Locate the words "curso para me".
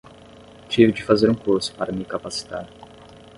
1.35-2.03